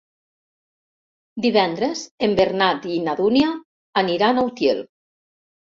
[1.47, 3.53] Divendres en Bernat i na Dúnia
[4.05, 4.87] aniran a Utiel.